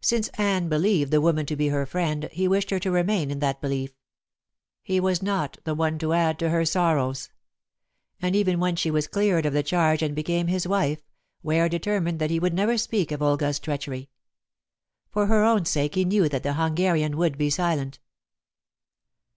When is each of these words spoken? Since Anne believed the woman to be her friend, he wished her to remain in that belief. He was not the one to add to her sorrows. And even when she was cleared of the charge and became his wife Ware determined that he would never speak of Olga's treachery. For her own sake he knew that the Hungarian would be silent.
Since 0.00 0.28
Anne 0.38 0.68
believed 0.68 1.10
the 1.10 1.20
woman 1.20 1.44
to 1.46 1.56
be 1.56 1.66
her 1.70 1.84
friend, 1.86 2.28
he 2.30 2.46
wished 2.46 2.70
her 2.70 2.78
to 2.78 2.90
remain 2.92 3.32
in 3.32 3.40
that 3.40 3.60
belief. 3.60 3.90
He 4.80 5.00
was 5.00 5.20
not 5.24 5.58
the 5.64 5.74
one 5.74 5.98
to 5.98 6.12
add 6.12 6.38
to 6.38 6.50
her 6.50 6.64
sorrows. 6.64 7.30
And 8.20 8.36
even 8.36 8.60
when 8.60 8.76
she 8.76 8.92
was 8.92 9.08
cleared 9.08 9.44
of 9.44 9.52
the 9.52 9.64
charge 9.64 10.00
and 10.00 10.14
became 10.14 10.46
his 10.46 10.68
wife 10.68 11.02
Ware 11.42 11.68
determined 11.68 12.20
that 12.20 12.30
he 12.30 12.38
would 12.38 12.54
never 12.54 12.78
speak 12.78 13.10
of 13.10 13.22
Olga's 13.22 13.58
treachery. 13.58 14.08
For 15.10 15.26
her 15.26 15.42
own 15.42 15.64
sake 15.64 15.96
he 15.96 16.04
knew 16.04 16.28
that 16.28 16.44
the 16.44 16.52
Hungarian 16.54 17.16
would 17.16 17.36
be 17.36 17.50
silent. 17.50 17.98